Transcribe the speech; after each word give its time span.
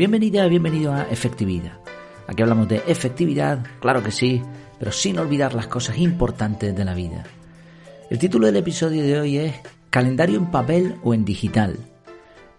Bienvenida, 0.00 0.48
bienvenido 0.48 0.94
a 0.94 1.02
Efectividad. 1.02 1.78
Aquí 2.26 2.40
hablamos 2.40 2.68
de 2.68 2.76
efectividad, 2.86 3.66
claro 3.80 4.02
que 4.02 4.10
sí, 4.10 4.40
pero 4.78 4.92
sin 4.92 5.18
olvidar 5.18 5.52
las 5.52 5.66
cosas 5.66 5.98
importantes 5.98 6.74
de 6.74 6.84
la 6.86 6.94
vida. 6.94 7.24
El 8.08 8.18
título 8.18 8.46
del 8.46 8.56
episodio 8.56 9.02
de 9.02 9.20
hoy 9.20 9.36
es 9.36 9.56
¿Calendario 9.90 10.38
en 10.38 10.50
papel 10.50 10.96
o 11.02 11.12
en 11.12 11.26
digital? 11.26 11.76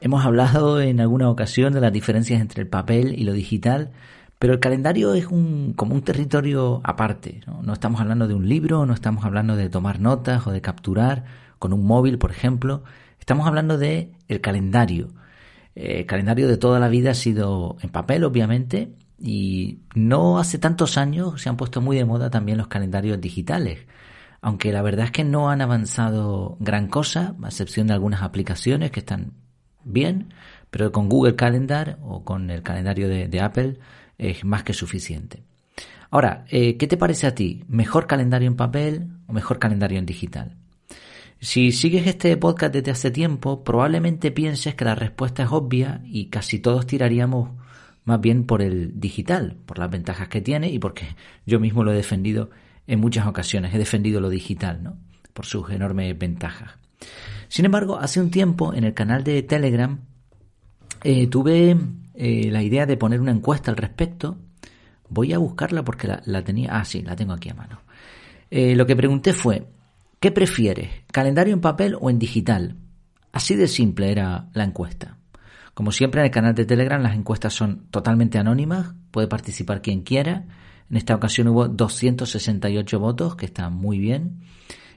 Hemos 0.01 0.23
hablado 0.23 0.81
en 0.81 0.99
alguna 0.99 1.31
ocasión 1.31 1.73
de 1.73 1.81
las 1.81 1.91
diferencias 1.91 2.39
entre 2.39 2.61
el 2.61 2.67
papel 2.67 3.19
y 3.19 3.23
lo 3.23 3.33
digital, 3.33 3.89
pero 4.37 4.53
el 4.53 4.59
calendario 4.59 5.15
es 5.15 5.25
un, 5.25 5.73
como 5.75 5.95
un 5.95 6.03
territorio 6.03 6.79
aparte. 6.83 7.41
¿no? 7.47 7.63
no 7.63 7.73
estamos 7.73 8.01
hablando 8.01 8.27
de 8.27 8.35
un 8.35 8.47
libro, 8.47 8.85
no 8.85 8.93
estamos 8.93 9.25
hablando 9.25 9.55
de 9.55 9.67
tomar 9.67 9.99
notas 9.99 10.45
o 10.45 10.51
de 10.51 10.61
capturar 10.61 11.23
con 11.57 11.73
un 11.73 11.87
móvil, 11.87 12.19
por 12.19 12.29
ejemplo. 12.29 12.83
Estamos 13.19 13.47
hablando 13.47 13.79
de 13.79 14.11
el 14.27 14.41
calendario. 14.41 15.07
Eh, 15.75 16.05
calendario 16.05 16.47
de 16.47 16.57
toda 16.57 16.79
la 16.79 16.89
vida 16.89 17.11
ha 17.11 17.15
sido 17.15 17.77
en 17.81 17.89
papel, 17.89 18.23
obviamente, 18.23 18.93
y 19.17 19.79
no 19.95 20.39
hace 20.39 20.57
tantos 20.57 20.97
años 20.97 21.41
se 21.41 21.49
han 21.49 21.57
puesto 21.57 21.81
muy 21.81 21.97
de 21.97 22.05
moda 22.05 22.29
también 22.29 22.57
los 22.57 22.67
calendarios 22.67 23.21
digitales. 23.21 23.79
Aunque 24.41 24.73
la 24.73 24.81
verdad 24.81 25.05
es 25.05 25.11
que 25.11 25.23
no 25.23 25.49
han 25.49 25.61
avanzado 25.61 26.57
gran 26.59 26.87
cosa, 26.87 27.35
a 27.41 27.47
excepción 27.47 27.87
de 27.87 27.93
algunas 27.93 28.23
aplicaciones 28.23 28.91
que 28.91 29.01
están 29.01 29.33
bien, 29.83 30.33
pero 30.71 30.91
con 30.91 31.09
Google 31.09 31.35
Calendar 31.35 31.99
o 32.01 32.23
con 32.23 32.49
el 32.49 32.63
calendario 32.63 33.07
de, 33.07 33.27
de 33.27 33.41
Apple 33.41 33.79
es 34.17 34.43
más 34.43 34.63
que 34.63 34.73
suficiente. 34.73 35.43
Ahora, 36.09 36.45
eh, 36.49 36.77
¿qué 36.77 36.87
te 36.87 36.97
parece 36.97 37.25
a 37.27 37.35
ti? 37.35 37.63
¿Mejor 37.67 38.05
calendario 38.05 38.47
en 38.47 38.57
papel 38.57 39.07
o 39.27 39.33
mejor 39.33 39.59
calendario 39.59 39.97
en 39.97 40.05
digital? 40.05 40.57
Si 41.43 41.71
sigues 41.71 42.05
este 42.05 42.37
podcast 42.37 42.71
desde 42.71 42.91
hace 42.91 43.09
tiempo, 43.09 43.63
probablemente 43.63 44.29
pienses 44.29 44.75
que 44.75 44.85
la 44.85 44.93
respuesta 44.93 45.41
es 45.41 45.51
obvia 45.51 46.01
y 46.05 46.27
casi 46.27 46.59
todos 46.59 46.85
tiraríamos 46.85 47.49
más 48.05 48.21
bien 48.21 48.45
por 48.45 48.61
el 48.61 48.99
digital, 48.99 49.57
por 49.65 49.79
las 49.79 49.89
ventajas 49.89 50.27
que 50.27 50.39
tiene 50.39 50.69
y 50.69 50.77
porque 50.77 51.15
yo 51.47 51.59
mismo 51.59 51.83
lo 51.83 51.93
he 51.93 51.95
defendido 51.95 52.51
en 52.85 52.99
muchas 52.99 53.25
ocasiones, 53.25 53.73
he 53.73 53.79
defendido 53.79 54.21
lo 54.21 54.29
digital, 54.29 54.83
¿no? 54.83 54.99
Por 55.33 55.47
sus 55.47 55.71
enormes 55.71 56.15
ventajas. 56.15 56.73
Sin 57.47 57.65
embargo, 57.65 57.97
hace 57.97 58.21
un 58.21 58.29
tiempo 58.29 58.75
en 58.75 58.83
el 58.83 58.93
canal 58.93 59.23
de 59.23 59.41
Telegram 59.41 59.99
eh, 61.03 61.25
tuve 61.25 61.75
eh, 62.13 62.51
la 62.51 62.61
idea 62.61 62.85
de 62.85 62.97
poner 62.97 63.19
una 63.19 63.31
encuesta 63.31 63.71
al 63.71 63.77
respecto. 63.77 64.37
Voy 65.09 65.33
a 65.33 65.39
buscarla 65.39 65.83
porque 65.83 66.07
la, 66.23 66.43
tenía. 66.43 66.77
Ah, 66.77 66.85
sí, 66.85 67.01
la 67.01 67.15
tengo 67.15 67.33
aquí 67.33 67.49
a 67.49 67.55
mano. 67.55 67.81
Eh, 68.51 68.75
lo 68.75 68.85
que 68.85 68.95
pregunté 68.95 69.33
fue: 69.33 69.65
¿qué 70.21 70.31
prefieres? 70.31 70.89
¿Calendario 71.11 71.53
en 71.53 71.59
papel 71.59 71.97
o 71.99 72.09
en 72.09 72.19
digital? 72.19 72.77
Así 73.33 73.55
de 73.55 73.67
simple 73.67 74.11
era 74.11 74.49
la 74.53 74.63
encuesta. 74.63 75.17
Como 75.73 75.91
siempre 75.91 76.21
en 76.21 76.25
el 76.25 76.31
canal 76.31 76.53
de 76.53 76.65
Telegram 76.65 77.01
las 77.01 77.15
encuestas 77.15 77.53
son 77.53 77.87
totalmente 77.89 78.37
anónimas, 78.37 78.93
puede 79.09 79.27
participar 79.27 79.81
quien 79.81 80.03
quiera. 80.03 80.45
En 80.89 80.97
esta 80.97 81.15
ocasión 81.15 81.47
hubo 81.47 81.67
268 81.67 82.99
votos, 82.99 83.35
que 83.35 83.47
está 83.47 83.69
muy 83.69 83.97
bien, 83.97 84.41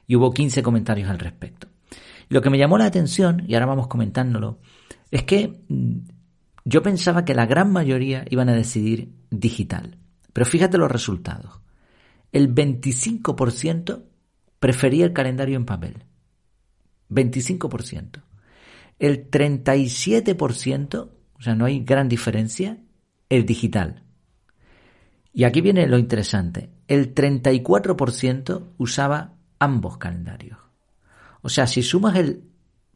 y 0.06 0.14
hubo 0.16 0.32
15 0.32 0.62
comentarios 0.62 1.08
al 1.08 1.18
respecto. 1.18 1.68
Lo 2.28 2.42
que 2.42 2.50
me 2.50 2.58
llamó 2.58 2.76
la 2.76 2.84
atención, 2.84 3.44
y 3.48 3.54
ahora 3.54 3.66
vamos 3.66 3.86
comentándolo, 3.86 4.58
es 5.10 5.22
que 5.22 5.62
mm, 5.68 5.98
yo 6.66 6.82
pensaba 6.82 7.24
que 7.24 7.34
la 7.34 7.46
gran 7.46 7.72
mayoría 7.72 8.26
iban 8.28 8.50
a 8.50 8.54
decidir 8.54 9.14
digital. 9.30 9.96
Pero 10.34 10.44
fíjate 10.44 10.76
los 10.76 10.90
resultados. 10.90 11.60
El 12.30 12.54
25% 12.54 14.02
prefería 14.64 15.04
el 15.04 15.12
calendario 15.12 15.56
en 15.56 15.66
papel. 15.66 16.04
25%. 17.10 18.22
El 18.98 19.30
37%, 19.30 21.10
o 21.34 21.42
sea, 21.42 21.54
no 21.54 21.66
hay 21.66 21.80
gran 21.80 22.08
diferencia, 22.08 22.78
el 23.28 23.44
digital. 23.44 24.04
Y 25.34 25.44
aquí 25.44 25.60
viene 25.60 25.86
lo 25.86 25.98
interesante. 25.98 26.70
El 26.88 27.14
34% 27.14 28.68
usaba 28.78 29.34
ambos 29.58 29.98
calendarios. 29.98 30.58
O 31.42 31.50
sea, 31.50 31.66
si 31.66 31.82
sumas 31.82 32.16
el 32.16 32.44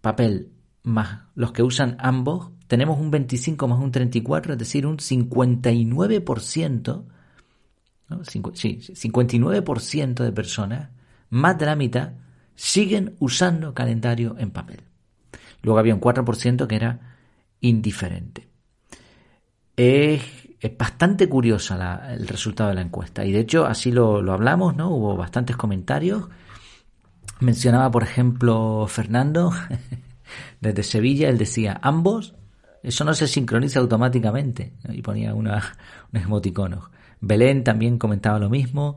papel 0.00 0.52
más 0.84 1.24
los 1.34 1.52
que 1.52 1.62
usan 1.62 1.98
ambos, 1.98 2.50
tenemos 2.66 2.98
un 2.98 3.10
25 3.10 3.68
más 3.68 3.78
un 3.78 3.92
34, 3.92 4.54
es 4.54 4.58
decir, 4.58 4.86
un 4.86 4.96
59%, 4.96 7.04
¿no? 8.08 8.24
sí, 8.24 8.40
59% 8.40 10.24
de 10.24 10.32
personas, 10.32 10.88
más 11.30 11.58
de 11.58 11.66
la 11.66 11.76
mitad, 11.76 12.12
siguen 12.54 13.14
usando 13.18 13.74
calendario 13.74 14.36
en 14.38 14.50
papel. 14.50 14.82
Luego 15.62 15.78
había 15.78 15.94
un 15.94 16.00
4% 16.00 16.66
que 16.66 16.76
era 16.76 17.16
indiferente. 17.60 18.48
Es, 19.76 20.22
es 20.60 20.76
bastante 20.76 21.28
curiosa 21.28 22.12
el 22.12 22.26
resultado 22.26 22.70
de 22.70 22.76
la 22.76 22.82
encuesta 22.82 23.24
y 23.24 23.32
de 23.32 23.40
hecho 23.40 23.64
así 23.66 23.92
lo, 23.92 24.22
lo 24.22 24.32
hablamos, 24.32 24.76
¿no? 24.76 24.90
Hubo 24.90 25.16
bastantes 25.16 25.56
comentarios. 25.56 26.28
Mencionaba, 27.40 27.90
por 27.90 28.02
ejemplo, 28.02 28.86
Fernando 28.88 29.52
desde 30.60 30.82
Sevilla, 30.82 31.28
él 31.28 31.38
decía, 31.38 31.78
ambos 31.82 32.34
eso 32.82 33.04
no 33.04 33.14
se 33.14 33.26
sincroniza 33.26 33.80
automáticamente. 33.80 34.74
Y 34.88 35.02
ponía 35.02 35.34
una, 35.34 35.74
unos 36.12 36.24
emoticonos. 36.24 36.84
Belén 37.20 37.64
también 37.64 37.98
comentaba 37.98 38.38
lo 38.38 38.48
mismo. 38.48 38.96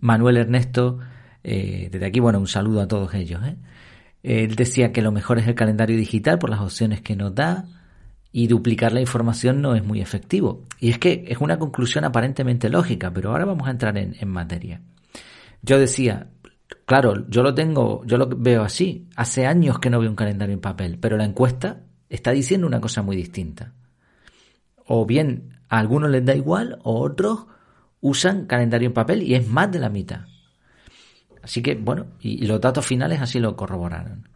Manuel 0.00 0.36
Ernesto, 0.36 0.98
eh, 1.44 1.88
desde 1.90 2.06
aquí, 2.06 2.20
bueno, 2.20 2.38
un 2.38 2.48
saludo 2.48 2.80
a 2.80 2.88
todos 2.88 3.14
ellos. 3.14 3.40
¿eh? 3.44 3.56
Él 4.22 4.56
decía 4.56 4.92
que 4.92 5.02
lo 5.02 5.12
mejor 5.12 5.38
es 5.38 5.46
el 5.46 5.54
calendario 5.54 5.96
digital 5.96 6.38
por 6.38 6.50
las 6.50 6.60
opciones 6.60 7.00
que 7.00 7.16
nos 7.16 7.34
da 7.34 7.66
y 8.32 8.46
duplicar 8.46 8.92
la 8.92 9.00
información 9.00 9.62
no 9.62 9.74
es 9.74 9.84
muy 9.84 10.00
efectivo. 10.00 10.66
Y 10.78 10.90
es 10.90 10.98
que 10.98 11.24
es 11.28 11.38
una 11.38 11.58
conclusión 11.58 12.04
aparentemente 12.04 12.68
lógica, 12.68 13.12
pero 13.12 13.30
ahora 13.30 13.44
vamos 13.44 13.68
a 13.68 13.70
entrar 13.70 13.96
en, 13.96 14.16
en 14.18 14.28
materia. 14.28 14.80
Yo 15.62 15.78
decía, 15.78 16.28
claro, 16.84 17.28
yo 17.28 17.42
lo 17.42 17.54
tengo, 17.54 18.04
yo 18.04 18.18
lo 18.18 18.28
veo 18.28 18.62
así. 18.62 19.08
Hace 19.16 19.46
años 19.46 19.78
que 19.78 19.90
no 19.90 20.00
veo 20.00 20.10
un 20.10 20.16
calendario 20.16 20.54
en 20.54 20.60
papel, 20.60 20.98
pero 21.00 21.16
la 21.16 21.24
encuesta 21.24 21.82
está 22.08 22.32
diciendo 22.32 22.66
una 22.66 22.80
cosa 22.80 23.02
muy 23.02 23.16
distinta. 23.16 23.72
O 24.86 25.06
bien 25.06 25.58
a 25.68 25.78
algunos 25.78 26.10
les 26.10 26.24
da 26.24 26.34
igual 26.34 26.78
o 26.82 27.00
otros 27.00 27.46
usan 28.00 28.46
calendario 28.46 28.86
en 28.86 28.94
papel 28.94 29.22
y 29.22 29.34
es 29.34 29.46
más 29.46 29.70
de 29.70 29.78
la 29.78 29.88
mitad. 29.88 30.20
Así 31.48 31.62
que, 31.62 31.76
bueno, 31.76 32.08
y, 32.20 32.44
los 32.44 32.60
datos 32.60 32.84
finales 32.84 33.22
así 33.22 33.40
lo 33.40 33.56
corroboraron. 33.56 34.28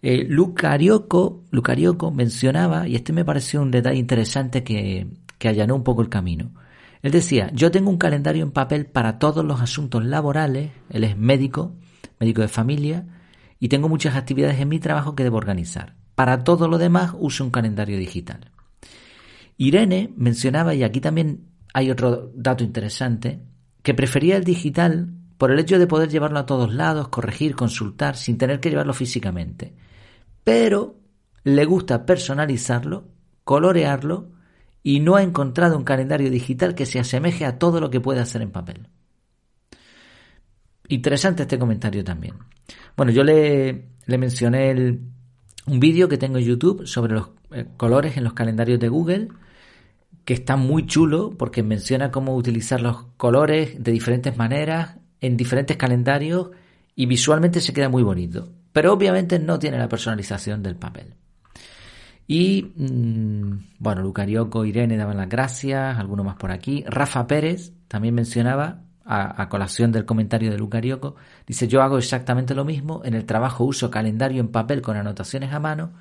Eh, 0.00 0.24
Lucarioco, 0.26 1.44
Lucarioco 1.50 2.10
mencionaba, 2.10 2.88
y 2.88 2.96
este 2.96 3.12
me 3.12 3.22
pareció 3.22 3.60
un 3.60 3.70
detalle 3.70 3.98
interesante 3.98 4.64
que, 4.64 5.08
que 5.36 5.48
allanó 5.48 5.74
un 5.76 5.84
poco 5.84 6.00
el 6.00 6.08
camino. 6.08 6.52
Él 7.02 7.12
decía, 7.12 7.50
yo 7.52 7.70
tengo 7.70 7.90
un 7.90 7.98
calendario 7.98 8.42
en 8.42 8.50
papel 8.50 8.86
para 8.86 9.18
todos 9.18 9.44
los 9.44 9.60
asuntos 9.60 10.02
laborales, 10.06 10.70
él 10.88 11.04
es 11.04 11.18
médico, 11.18 11.74
médico 12.18 12.40
de 12.40 12.48
familia, 12.48 13.04
y 13.60 13.68
tengo 13.68 13.90
muchas 13.90 14.16
actividades 14.16 14.58
en 14.58 14.70
mi 14.70 14.78
trabajo 14.78 15.14
que 15.14 15.24
debo 15.24 15.36
organizar. 15.36 15.96
Para 16.14 16.44
todo 16.44 16.66
lo 16.66 16.78
demás 16.78 17.14
uso 17.18 17.44
un 17.44 17.50
calendario 17.50 17.98
digital. 17.98 18.52
Irene 19.58 20.14
mencionaba, 20.16 20.74
y 20.74 20.82
aquí 20.82 21.02
también 21.02 21.44
hay 21.74 21.90
otro 21.90 22.32
dato 22.34 22.64
interesante, 22.64 23.42
que 23.82 23.92
prefería 23.92 24.38
el 24.38 24.44
digital 24.44 25.17
por 25.38 25.52
el 25.52 25.60
hecho 25.60 25.78
de 25.78 25.86
poder 25.86 26.10
llevarlo 26.10 26.40
a 26.40 26.46
todos 26.46 26.74
lados, 26.74 27.08
corregir, 27.08 27.54
consultar, 27.54 28.16
sin 28.16 28.36
tener 28.36 28.58
que 28.58 28.70
llevarlo 28.70 28.92
físicamente. 28.92 29.72
Pero 30.42 30.96
le 31.44 31.64
gusta 31.64 32.04
personalizarlo, 32.04 33.06
colorearlo, 33.44 34.32
y 34.82 35.00
no 35.00 35.16
ha 35.16 35.22
encontrado 35.22 35.76
un 35.76 35.84
calendario 35.84 36.30
digital 36.30 36.74
que 36.74 36.86
se 36.86 36.98
asemeje 36.98 37.44
a 37.44 37.58
todo 37.58 37.80
lo 37.80 37.90
que 37.90 38.00
puede 38.00 38.20
hacer 38.20 38.42
en 38.42 38.50
papel. 38.50 38.88
Interesante 40.88 41.42
este 41.42 41.58
comentario 41.58 42.02
también. 42.02 42.34
Bueno, 42.96 43.12
yo 43.12 43.22
le, 43.22 43.90
mencioné 44.06 44.98
un 45.66 45.80
vídeo 45.80 46.08
que 46.08 46.18
tengo 46.18 46.38
en 46.38 46.44
YouTube 46.44 46.86
sobre 46.86 47.14
los 47.14 47.30
eh, 47.52 47.66
colores 47.76 48.16
en 48.16 48.24
los 48.24 48.32
calendarios 48.32 48.80
de 48.80 48.88
Google, 48.88 49.28
que 50.24 50.34
está 50.34 50.56
muy 50.56 50.86
chulo 50.86 51.30
porque 51.30 51.62
menciona 51.62 52.10
cómo 52.10 52.34
utilizar 52.34 52.80
los 52.80 53.04
colores 53.16 53.82
de 53.82 53.92
diferentes 53.92 54.36
maneras 54.36 54.97
en 55.20 55.36
diferentes 55.36 55.76
calendarios 55.76 56.50
y 56.94 57.06
visualmente 57.06 57.60
se 57.60 57.72
queda 57.72 57.88
muy 57.88 58.02
bonito. 58.02 58.52
Pero 58.72 58.92
obviamente 58.92 59.38
no 59.38 59.58
tiene 59.58 59.78
la 59.78 59.88
personalización 59.88 60.62
del 60.62 60.76
papel. 60.76 61.14
Y 62.26 62.72
mmm, 62.76 63.58
bueno, 63.78 64.02
Lucarioco, 64.02 64.64
Irene 64.64 64.96
daban 64.96 65.16
las 65.16 65.28
gracias, 65.28 65.98
alguno 65.98 66.24
más 66.24 66.36
por 66.36 66.50
aquí. 66.50 66.84
Rafa 66.86 67.26
Pérez 67.26 67.72
también 67.88 68.14
mencionaba 68.14 68.82
a, 69.04 69.42
a, 69.42 69.48
colación 69.48 69.92
del 69.92 70.04
comentario 70.04 70.50
de 70.50 70.58
Lucarioco, 70.58 71.16
dice 71.46 71.66
yo 71.66 71.80
hago 71.80 71.96
exactamente 71.96 72.54
lo 72.54 72.66
mismo, 72.66 73.00
en 73.04 73.14
el 73.14 73.24
trabajo 73.24 73.64
uso 73.64 73.90
calendario 73.90 74.40
en 74.40 74.48
papel 74.48 74.82
con 74.82 74.98
anotaciones 74.98 75.54
a 75.54 75.60
mano, 75.60 75.92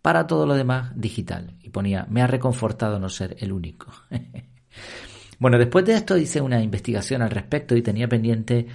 para 0.00 0.26
todo 0.26 0.46
lo 0.46 0.54
demás 0.54 0.92
digital. 0.94 1.54
Y 1.62 1.70
ponía, 1.70 2.06
me 2.10 2.22
ha 2.22 2.26
reconfortado 2.26 2.98
no 2.98 3.08
ser 3.08 3.36
el 3.40 3.52
único. 3.52 3.90
bueno, 5.38 5.58
después 5.58 5.84
de 5.84 5.94
esto 5.94 6.16
hice 6.16 6.40
una 6.40 6.62
investigación 6.62 7.22
al 7.22 7.30
respecto 7.30 7.76
y 7.76 7.82
tenía 7.82 8.08
pendiente 8.08 8.66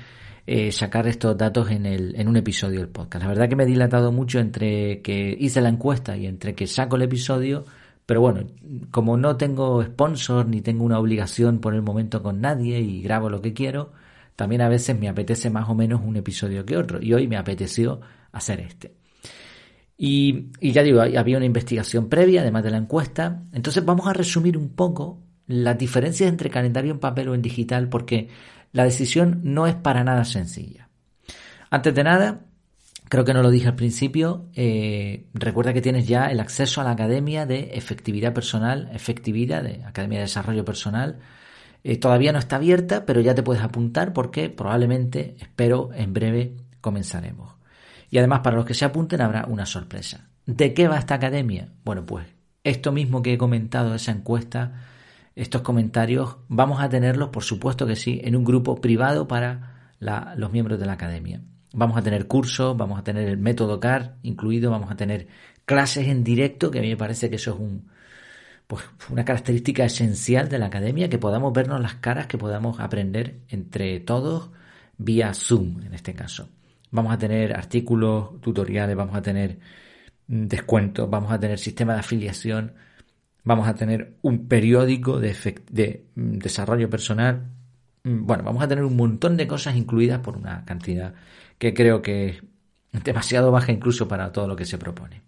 eh, 0.45 0.71
sacar 0.71 1.07
estos 1.07 1.38
datos 1.38 1.69
en, 1.69 1.85
el, 1.85 2.15
en 2.19 2.27
un 2.27 2.38
episodio 2.38 2.79
del 2.79 2.89
podcast. 2.89 3.23
La 3.23 3.29
verdad 3.29 3.50
que 3.50 3.56
me 3.56 3.63
he 3.63 3.67
dilatado 3.67 4.11
mucho 4.11 4.39
entre 4.39 5.01
que 5.01 5.38
hice 5.39 5.61
la 5.61 5.69
encuesta 5.69 6.17
y 6.17 6.25
entre 6.25 6.56
que 6.56 6.65
saco 6.67 6.95
el 6.95 7.03
episodio, 7.03 7.65
Pero 8.06 8.21
bueno, 8.21 8.47
como 8.89 9.17
no 9.17 9.38
tengo 9.38 9.83
sponsor 9.83 10.47
ni 10.47 10.61
tengo 10.61 10.83
una 10.83 10.97
obligación 10.97 11.59
por 11.59 11.75
el 11.75 11.83
momento 11.83 12.23
con 12.23 12.41
nadie 12.41 12.79
y 12.79 13.03
grabo 13.03 13.29
lo 13.29 13.41
que 13.41 13.53
quiero, 13.53 13.91
también 14.35 14.62
a 14.62 14.69
veces 14.69 15.00
me 15.00 15.07
apetece 15.07 15.51
más 15.51 15.69
o 15.69 15.75
menos 15.75 16.01
un 16.03 16.15
episodio 16.15 16.65
que 16.65 16.77
otro. 16.77 17.00
Y 17.01 17.13
hoy 17.13 17.27
me 17.27 17.38
apeteció 17.38 18.01
hacer 18.31 18.62
este. 18.62 18.95
Y, 20.01 20.47
ya 20.62 20.81
digo, 20.81 21.01
había 21.01 21.38
una 21.38 21.45
investigación 21.45 22.09
previa, 22.09 22.41
además 22.41 22.63
de 22.63 22.71
la 22.71 22.77
encuesta. 22.77 23.44
Entonces 23.51 23.83
vamos 23.85 24.07
a 24.07 24.13
resumir 24.13 24.57
un 24.57 24.69
poco 24.69 25.19
las 25.50 25.80
diferencias 25.80 26.30
entre 26.30 26.51
calendario 26.51 26.92
en 26.92 27.00
papel 27.00 27.28
o 27.28 27.34
en 27.34 27.42
digital, 27.42 27.90
porque 27.90 28.30
la 28.72 28.84
decisión 28.84 29.42
no 29.44 29.66
es 29.66 29.74
para 29.74 30.04
nada 30.04 30.24
sencilla. 30.24 30.90
Antes 31.72 31.96
de 31.96 32.04
nada, 32.04 32.42
creo 33.10 33.25
que 33.25 33.34
no 33.34 33.42
lo 33.42 33.50
dije 33.50 33.68
al 33.68 33.75
principio, 33.75 34.46
eh, 34.54 35.25
recuerda 35.34 35.74
que 35.74 35.81
tienes 35.81 36.07
ya 36.07 36.28
el 36.28 36.40
acceso 36.40 36.81
a 36.81 36.84
la 36.84 36.92
Academia 36.92 37.48
de 37.48 37.72
Efectividad 37.74 38.31
Personal, 38.31 38.92
Efectividad 38.94 39.63
de 39.63 39.84
Academia 39.86 40.19
de 40.19 40.25
Desarrollo 40.25 40.63
Personal. 40.63 41.18
Eh, 41.84 41.98
todavía 41.98 42.31
no 42.31 42.38
está 42.38 42.57
abierta, 42.57 43.07
pero 43.07 43.19
ya 43.19 43.34
te 43.34 43.42
puedes 43.42 43.63
apuntar 43.63 44.13
porque 44.13 44.51
probablemente, 44.51 45.36
espero, 45.40 45.90
en 45.96 46.13
breve 46.13 46.57
comenzaremos. 46.80 47.56
Y 48.12 48.19
además, 48.19 48.42
para 48.42 48.56
los 48.56 48.66
que 48.66 48.75
se 48.75 48.86
apunten, 48.86 49.22
habrá 49.22 49.48
una 49.48 49.66
sorpresa. 49.66 50.30
¿De 50.46 50.75
qué 50.75 50.88
va 50.88 51.00
esta 51.00 51.16
academia? 51.16 51.69
Bueno, 51.84 52.06
pues 52.06 52.28
esto 52.63 52.92
mismo 52.92 53.24
que 53.24 53.34
he 53.34 53.38
comentado, 53.40 53.96
esa 53.96 54.12
encuesta, 54.12 54.88
estos 55.41 55.62
comentarios, 55.62 56.36
vamos 56.50 56.81
a 56.81 56.89
tenerlos, 56.89 57.30
por 57.30 57.44
supuesto 57.44 57.88
que 57.88 57.95
sí, 57.95 58.19
en 58.24 58.36
un 58.36 58.44
grupo 58.44 58.81
privado 58.81 59.27
para 59.27 59.94
los 60.36 60.51
miembros 60.51 60.80
de 60.80 60.86
la 60.86 60.94
academia. 60.94 61.41
Vamos 61.71 61.97
a 61.97 62.01
tener 62.01 62.27
cursos, 62.27 62.75
vamos 62.75 63.00
a 63.00 63.03
tener 63.03 63.30
el 63.30 63.38
método 63.38 63.80
CAR 63.80 64.18
incluido, 64.21 64.69
vamos 64.69 64.91
a 64.91 64.97
tener 64.97 65.27
clases 65.65 66.07
en 66.07 66.25
directo, 66.25 66.71
que 66.71 66.80
a 66.80 66.81
mí 66.81 66.89
me 66.89 66.97
parece 66.97 67.30
que 67.30 67.38
eso 67.38 67.53
es 67.53 67.59
un, 67.59 67.88
pues, 68.68 68.83
una 69.09 69.24
característica 69.24 69.86
esencial 69.86 70.50
de 70.50 70.59
la 70.59 70.65
academia, 70.65 71.09
que 71.09 71.19
podamos 71.19 71.53
vernos 71.53 71.80
las 71.80 71.95
caras, 71.95 72.27
que 72.27 72.38
podamos 72.38 72.80
aprender 72.81 73.39
entre 73.47 74.01
todos 74.01 74.50
vía 74.97 75.33
Zoom 75.33 75.83
en 75.83 75.94
este 75.94 76.13
caso. 76.13 76.50
Vamos 76.91 77.13
a 77.13 77.18
tener 77.18 77.56
artículos, 77.56 78.41
tutoriales, 78.41 78.95
vamos 78.97 79.15
a 79.15 79.21
tener 79.21 79.59
mm, 80.27 80.47
descuentos, 80.47 81.09
vamos 81.09 81.31
a 81.31 81.39
tener 81.39 81.59
sistema 81.59 81.94
de 81.94 82.00
afiliación, 82.00 82.74
vamos 83.50 83.68
a 83.68 83.74
tener 83.74 84.13
un 84.22 84.48
periódico 84.48 85.19
de, 85.19 85.34
mm, 86.16 86.38
desarrollo 86.38 86.88
personal. 86.88 87.50
Mm, 88.04 88.25
bueno, 88.25 88.44
vamos 88.44 88.63
a 88.63 88.68
tener 88.68 88.84
un 88.84 88.96
montón 88.96 89.38
de 89.38 89.48
cosas 89.48 89.75
incluidas 89.75 90.19
por 90.19 90.38
una 90.38 90.63
cantidad 90.66 91.16
que 91.57 91.74
creo 91.74 92.01
que 92.01 92.42
es 92.92 93.04
demasiado 93.04 93.51
baja 93.51 93.72
incluso 93.72 94.07
para 94.07 94.31
todo 94.31 94.48
lo 94.48 94.56
que 94.56 94.66
se 94.66 94.78
propone. 94.78 95.24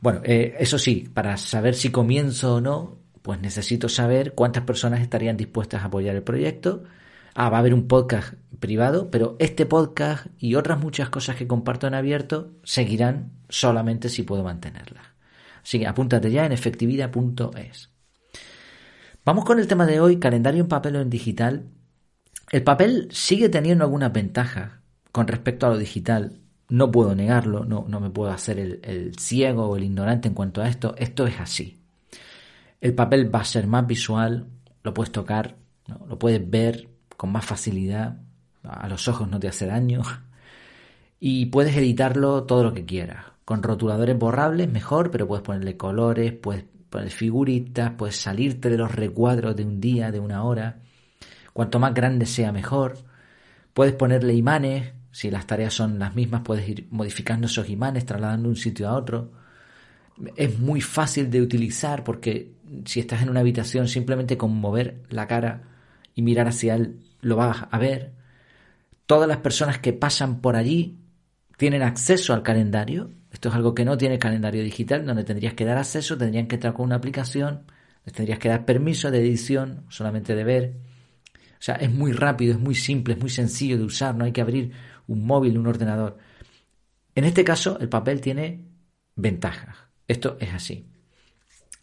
Bueno, 0.00 0.20
eh, 0.24 0.56
eso 0.58 0.78
sí, 0.78 1.08
para 1.12 1.36
saber 1.36 1.74
si 1.74 1.90
comienzo 1.90 2.56
o 2.56 2.60
no, 2.62 2.96
pues 3.20 3.40
necesito 3.40 3.90
saber 3.90 4.32
cuántas 4.34 4.64
personas 4.64 5.00
estarían 5.02 5.36
dispuestas 5.36 5.82
a 5.82 5.86
apoyar 5.86 6.16
el 6.16 6.22
proyecto 6.22 6.82
ah, 7.34 7.50
va 7.50 7.58
a 7.58 7.60
haber 7.60 7.74
un 7.74 7.88
podcast 7.88 8.34
privado, 8.58 9.10
pero 9.10 9.36
este 9.38 9.66
podcast 9.66 10.26
y 10.38 10.54
otras 10.54 10.78
muchas 10.78 11.10
cosas 11.10 11.36
que 11.36 11.46
comparto 11.46 11.86
en 11.86 11.94
abierto 11.94 12.52
seguirán 12.62 13.32
solamente 13.48 14.08
si 14.08 14.22
puedo 14.22 14.44
mantenerlas. 14.44 15.11
Así 15.62 15.78
que 15.78 15.86
apúntate 15.86 16.30
ya 16.30 16.46
en 16.46 16.52
efectividad.es. 16.52 17.90
Vamos 19.24 19.44
con 19.44 19.58
el 19.60 19.68
tema 19.68 19.86
de 19.86 20.00
hoy, 20.00 20.18
calendario 20.18 20.62
en 20.62 20.68
papel 20.68 20.96
o 20.96 21.00
en 21.00 21.10
digital. 21.10 21.66
El 22.50 22.64
papel 22.64 23.08
sigue 23.12 23.48
teniendo 23.48 23.84
algunas 23.84 24.12
ventajas 24.12 24.72
con 25.12 25.28
respecto 25.28 25.66
a 25.66 25.70
lo 25.70 25.78
digital. 25.78 26.40
No 26.68 26.90
puedo 26.90 27.14
negarlo, 27.14 27.64
no, 27.64 27.84
no 27.88 28.00
me 28.00 28.10
puedo 28.10 28.32
hacer 28.32 28.58
el, 28.58 28.80
el 28.82 29.16
ciego 29.18 29.66
o 29.66 29.76
el 29.76 29.84
ignorante 29.84 30.28
en 30.28 30.34
cuanto 30.34 30.60
a 30.60 30.68
esto. 30.68 30.94
Esto 30.98 31.26
es 31.26 31.38
así. 31.38 31.82
El 32.80 32.94
papel 32.94 33.32
va 33.32 33.40
a 33.40 33.44
ser 33.44 33.68
más 33.68 33.86
visual, 33.86 34.48
lo 34.82 34.92
puedes 34.92 35.12
tocar, 35.12 35.56
lo 36.08 36.18
puedes 36.18 36.48
ver, 36.50 36.88
con 37.16 37.30
más 37.30 37.44
facilidad, 37.44 38.16
a 38.64 38.88
los 38.88 39.06
ojos 39.06 39.28
no 39.28 39.38
te 39.38 39.48
hace 39.48 39.66
daño, 39.66 40.02
y 41.20 41.46
puedes 41.46 41.76
editarlo 41.76 42.44
todo 42.44 42.64
lo 42.64 42.74
que 42.74 42.84
quieras. 42.84 43.26
Con 43.44 43.62
rotuladores 43.62 44.18
borrables 44.18 44.70
mejor, 44.70 45.10
pero 45.10 45.26
puedes 45.26 45.44
ponerle 45.44 45.76
colores, 45.76 46.32
puedes 46.32 46.64
poner 46.90 47.10
figuritas, 47.10 47.92
puedes 47.92 48.16
salirte 48.16 48.70
de 48.70 48.78
los 48.78 48.94
recuadros 48.94 49.56
de 49.56 49.64
un 49.64 49.80
día, 49.80 50.12
de 50.12 50.20
una 50.20 50.44
hora. 50.44 50.80
Cuanto 51.52 51.78
más 51.78 51.94
grande 51.94 52.26
sea 52.26 52.52
mejor. 52.52 52.98
Puedes 53.74 53.94
ponerle 53.94 54.34
imanes, 54.34 54.92
si 55.10 55.30
las 55.30 55.46
tareas 55.46 55.74
son 55.74 55.98
las 55.98 56.14
mismas, 56.14 56.42
puedes 56.42 56.68
ir 56.68 56.86
modificando 56.90 57.46
esos 57.46 57.68
imanes, 57.68 58.06
trasladando 58.06 58.44
de 58.44 58.50
un 58.50 58.56
sitio 58.56 58.88
a 58.88 58.94
otro. 58.94 59.32
Es 60.36 60.58
muy 60.58 60.80
fácil 60.80 61.30
de 61.30 61.40
utilizar 61.40 62.04
porque 62.04 62.52
si 62.84 63.00
estás 63.00 63.22
en 63.22 63.30
una 63.30 63.40
habitación 63.40 63.88
simplemente 63.88 64.36
con 64.36 64.54
mover 64.54 65.02
la 65.10 65.26
cara 65.26 65.62
y 66.14 66.22
mirar 66.22 66.48
hacia 66.48 66.74
él 66.74 67.00
lo 67.20 67.36
vas 67.36 67.66
a 67.70 67.78
ver. 67.78 68.12
Todas 69.06 69.28
las 69.28 69.38
personas 69.38 69.78
que 69.78 69.92
pasan 69.92 70.40
por 70.40 70.56
allí 70.56 70.98
tienen 71.62 71.82
acceso 71.82 72.34
al 72.34 72.42
calendario. 72.42 73.12
Esto 73.30 73.48
es 73.48 73.54
algo 73.54 73.72
que 73.72 73.84
no 73.84 73.96
tiene 73.96 74.18
calendario 74.18 74.64
digital, 74.64 75.06
donde 75.06 75.22
tendrías 75.22 75.54
que 75.54 75.64
dar 75.64 75.78
acceso, 75.78 76.18
tendrían 76.18 76.48
que 76.48 76.56
entrar 76.56 76.72
con 76.72 76.86
una 76.86 76.96
aplicación, 76.96 77.66
les 78.04 78.12
tendrías 78.12 78.40
que 78.40 78.48
dar 78.48 78.64
permiso 78.64 79.12
de 79.12 79.20
edición, 79.20 79.84
solamente 79.88 80.34
de 80.34 80.42
ver. 80.42 80.74
O 81.36 81.60
sea, 81.60 81.76
es 81.76 81.88
muy 81.92 82.10
rápido, 82.14 82.54
es 82.54 82.58
muy 82.58 82.74
simple, 82.74 83.14
es 83.14 83.20
muy 83.20 83.30
sencillo 83.30 83.78
de 83.78 83.84
usar, 83.84 84.16
no 84.16 84.24
hay 84.24 84.32
que 84.32 84.40
abrir 84.40 84.72
un 85.06 85.24
móvil, 85.24 85.56
un 85.56 85.68
ordenador. 85.68 86.18
En 87.14 87.22
este 87.22 87.44
caso, 87.44 87.78
el 87.78 87.88
papel 87.88 88.20
tiene 88.20 88.64
ventajas. 89.14 89.76
Esto 90.08 90.38
es 90.40 90.52
así. 90.52 90.90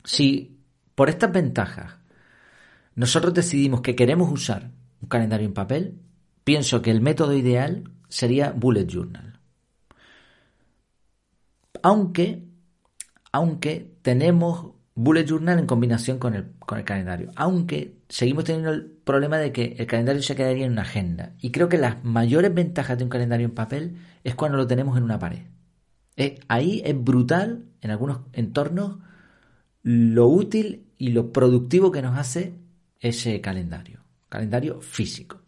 Si 0.04 0.60
por 0.94 1.08
estas 1.08 1.32
ventajas 1.32 2.00
nosotros 2.96 3.34
decidimos 3.34 3.80
que 3.80 3.96
queremos 3.96 4.30
usar 4.30 4.72
un 5.02 5.08
calendario 5.08 5.48
en 5.48 5.54
papel, 5.54 6.02
pienso 6.44 6.82
que 6.82 6.92
el 6.92 7.00
método 7.00 7.34
ideal 7.34 7.90
sería 8.10 8.52
Bullet 8.52 8.86
Journal. 8.86 9.29
Aunque, 11.84 12.44
aunque 13.32 13.92
tenemos 14.02 14.74
Bullet 14.96 15.26
Journal 15.26 15.60
en 15.60 15.66
combinación 15.66 16.20
con 16.20 16.36
el, 16.36 16.52
con 16.60 16.78
el 16.78 16.86
calendario. 16.86 17.32
Aunque 17.36 18.00
seguimos 18.10 18.44
teniendo 18.44 18.72
el 18.72 18.86
problema 18.86 19.38
de 19.38 19.52
que 19.52 19.76
el 19.78 19.88
calendario 19.88 20.22
se 20.22 20.36
quedaría 20.36 20.66
en 20.66 20.74
una 20.74 20.82
agenda. 20.82 21.36
Y 21.40 21.52
creo 21.52 21.70
que 21.70 21.78
las 21.78 22.04
mayores 22.04 22.54
ventajas 22.54 22.98
de 22.98 23.06
un 23.06 23.10
calendario 23.10 23.46
en 23.46 23.54
papel 23.54 23.98
es 24.24 24.36
cuando 24.36 24.58
lo 24.58 24.68
tenemos 24.68 24.98
en 24.98 25.04
una 25.04 25.20
pared. 25.20 25.44
ahí 26.48 26.82
es 26.84 27.02
brutal, 27.02 27.66
en 27.82 27.92
algunos 27.92 28.20
entornos, 28.34 28.98
lo 29.82 30.28
útil 30.28 30.88
y 30.98 31.10
lo 31.10 31.32
productivo 31.32 31.92
que 31.92 32.02
nos 32.02 32.18
hace 32.18 32.54
ese 33.00 33.40
calendario 33.40 34.00
calendario 34.30 34.80
físico. 34.80 35.42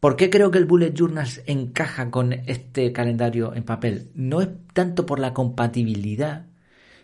¿Por 0.00 0.16
qué 0.16 0.30
creo 0.30 0.50
que 0.50 0.58
el 0.58 0.66
Bullet 0.66 0.92
Journal 0.92 1.28
encaja 1.46 2.10
con 2.10 2.32
este 2.32 2.92
calendario 2.92 3.54
en 3.54 3.64
papel? 3.64 4.10
No 4.14 4.42
es 4.42 4.48
tanto 4.72 5.06
por 5.06 5.18
la 5.18 5.32
compatibilidad, 5.32 6.46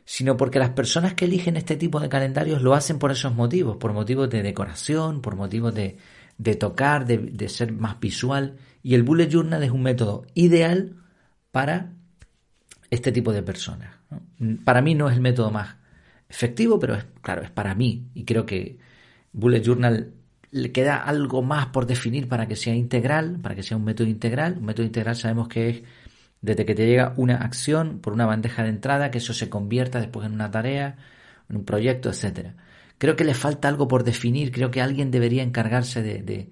sino 0.04 0.36
porque 0.36 0.58
las 0.58 0.70
personas 0.70 1.14
que 1.14 1.24
eligen 1.24 1.56
este 1.56 1.76
tipo 1.76 2.00
de 2.00 2.08
calendarios 2.08 2.62
lo 2.62 2.74
hacen 2.74 2.98
por 2.98 3.10
esos 3.10 3.34
motivos, 3.34 3.76
por 3.76 3.92
motivos 3.92 4.28
de 4.28 4.42
decoración, 4.42 5.22
por 5.22 5.36
motivos 5.36 5.74
de, 5.74 5.96
tocar, 6.56 7.06
de, 7.06 7.48
ser 7.48 7.72
más 7.72 7.98
visual. 7.98 8.58
Y 8.82 8.94
el 8.94 9.04
Bullet 9.04 9.28
Journal 9.28 9.62
es 9.62 9.70
un 9.70 9.82
método 9.82 10.26
ideal 10.34 10.96
para 11.50 11.92
este 12.90 13.10
tipo 13.10 13.32
de 13.32 13.42
personas. 13.42 13.94
Para 14.64 14.82
mí 14.82 14.94
no 14.94 15.08
es 15.08 15.14
el 15.14 15.22
método 15.22 15.50
más 15.50 15.76
efectivo, 16.28 16.78
pero 16.78 16.94
es, 16.94 17.04
claro, 17.22 17.42
es 17.42 17.50
para 17.50 17.74
mí. 17.74 18.10
Y 18.14 18.24
creo 18.24 18.44
que 18.44 18.78
Bullet 19.32 19.62
Journal 19.62 20.12
le 20.52 20.70
queda 20.70 20.96
algo 20.98 21.42
más 21.42 21.66
por 21.68 21.86
definir 21.86 22.28
para 22.28 22.46
que 22.46 22.56
sea 22.56 22.74
integral, 22.74 23.38
para 23.42 23.54
que 23.54 23.62
sea 23.62 23.78
un 23.78 23.84
método 23.84 24.06
integral. 24.06 24.58
Un 24.58 24.66
método 24.66 24.86
integral 24.86 25.16
sabemos 25.16 25.48
que 25.48 25.70
es 25.70 25.82
desde 26.42 26.66
que 26.66 26.74
te 26.74 26.86
llega 26.86 27.14
una 27.16 27.36
acción 27.36 28.00
por 28.00 28.12
una 28.12 28.26
bandeja 28.26 28.62
de 28.62 28.68
entrada, 28.68 29.10
que 29.10 29.18
eso 29.18 29.32
se 29.32 29.48
convierta 29.48 29.98
después 29.98 30.26
en 30.26 30.34
una 30.34 30.50
tarea, 30.50 30.96
en 31.48 31.56
un 31.56 31.64
proyecto, 31.64 32.10
etcétera. 32.10 32.54
Creo 32.98 33.16
que 33.16 33.24
le 33.24 33.34
falta 33.34 33.68
algo 33.68 33.88
por 33.88 34.04
definir, 34.04 34.52
creo 34.52 34.70
que 34.70 34.82
alguien 34.82 35.10
debería 35.10 35.42
encargarse 35.42 36.02
de, 36.02 36.50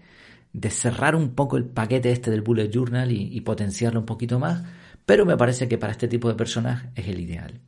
cerrar 0.70 1.14
un 1.14 1.34
poco 1.34 1.58
el 1.58 1.64
paquete 1.66 2.10
este 2.10 2.30
del 2.30 2.40
Bullet 2.40 2.70
Journal 2.70 3.12
y, 3.12 3.36
y 3.36 3.40
potenciarlo 3.42 4.00
un 4.00 4.06
poquito 4.06 4.38
más, 4.38 4.64
pero 5.04 5.26
me 5.26 5.36
parece 5.36 5.68
que 5.68 5.76
para 5.76 5.92
este 5.92 6.08
tipo 6.08 6.28
de 6.28 6.36
personas 6.36 6.86
es 6.94 7.06
el 7.06 7.20
ideal. 7.20 7.60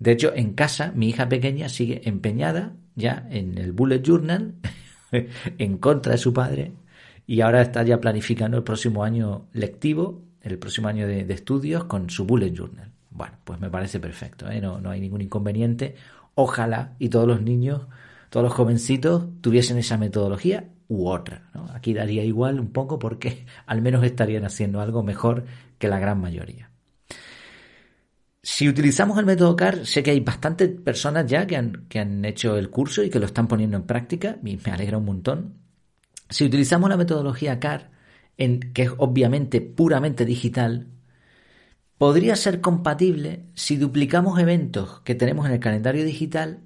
De 0.00 0.12
hecho, 0.12 0.32
en 0.34 0.54
casa 0.54 0.92
mi 0.94 1.10
hija 1.10 1.28
pequeña 1.28 1.68
sigue 1.68 2.08
empeñada 2.08 2.74
ya 2.96 3.26
en 3.30 3.56
el 3.56 3.72
Bullet 3.72 4.02
Journal 4.02 4.54
en 5.58 5.78
contra 5.78 6.12
de 6.12 6.18
su 6.18 6.32
padre 6.32 6.72
y 7.26 7.40
ahora 7.40 7.62
está 7.62 7.82
ya 7.82 8.00
planificando 8.00 8.56
el 8.56 8.62
próximo 8.62 9.02
año 9.02 9.46
lectivo, 9.52 10.22
el 10.42 10.58
próximo 10.58 10.88
año 10.88 11.06
de, 11.06 11.20
estudios 11.32 11.84
con 11.84 12.08
su 12.10 12.24
bullet 12.24 12.52
journal. 12.52 12.92
Bueno, 13.10 13.34
pues 13.44 13.60
me 13.60 13.70
parece 13.70 13.98
perfecto, 13.98 14.48
¿eh? 14.50 14.60
no, 14.60 14.80
no 14.80 14.90
hay 14.90 15.00
ningún 15.00 15.22
inconveniente. 15.22 15.96
Ojalá 16.34 16.94
y 16.98 17.08
todos 17.08 17.26
los 17.26 17.42
niños, 17.42 17.86
todos 18.30 18.44
los 18.44 18.52
jovencitos 18.52 19.26
tuviesen 19.40 19.78
esa 19.78 19.96
metodología 19.96 20.68
u 20.88 21.08
otra. 21.08 21.48
Aquí 21.74 21.94
daría 21.94 22.24
igual 22.24 22.60
un 22.60 22.68
poco 22.68 22.98
porque 22.98 23.46
al 23.66 23.82
menos 23.82 24.04
estarían 24.04 24.44
haciendo 24.44 24.80
algo 24.80 25.02
mejor 25.02 25.44
que 25.78 25.88
la 25.88 25.98
gran 25.98 26.20
mayoría. 26.20 26.65
Si 28.56 28.66
utilizamos 28.70 29.18
el 29.18 29.26
método 29.26 29.54
CAR, 29.54 29.84
sé 29.84 30.02
que 30.02 30.12
hay 30.12 30.20
bastantes 30.20 30.70
personas 30.70 31.26
ya 31.26 31.46
que 31.46 31.58
han, 31.58 31.84
que 31.90 32.00
han 32.00 32.24
hecho 32.24 32.56
el 32.56 32.70
curso 32.70 33.02
y 33.02 33.10
que 33.10 33.18
lo 33.18 33.26
están 33.26 33.48
poniendo 33.48 33.76
en 33.76 33.82
práctica, 33.82 34.38
y 34.42 34.56
me 34.56 34.72
alegra 34.72 34.96
un 34.96 35.04
montón. 35.04 35.58
Si 36.30 36.42
utilizamos 36.42 36.88
la 36.88 36.96
metodología 36.96 37.60
CAR, 37.60 37.90
que 38.38 38.82
es 38.82 38.90
obviamente 38.96 39.60
puramente 39.60 40.24
digital, 40.24 40.86
podría 41.98 42.34
ser 42.34 42.62
compatible 42.62 43.44
si 43.52 43.76
duplicamos 43.76 44.40
eventos 44.40 45.02
que 45.02 45.14
tenemos 45.14 45.44
en 45.44 45.52
el 45.52 45.60
calendario 45.60 46.06
digital 46.06 46.60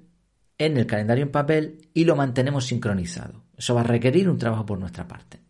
en 0.57 0.77
el 0.77 0.85
calendario 0.85 1.25
en 1.25 1.31
papel 1.31 1.89
y 1.93 2.05
lo 2.05 2.15
mantenemos 2.15 2.67
sincronizado. 2.67 3.43
Eso 3.57 3.75
va 3.75 3.81
a 3.81 3.83
requerir 3.83 4.29
un 4.29 4.37
trabajo 4.37 4.65
por 4.65 4.79
nuestra 4.79 5.09
parte. 5.09 5.41